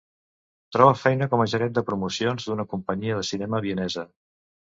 [0.75, 4.09] Trobà feina com a gerent de promocions d'una companyia de cinema vienesa.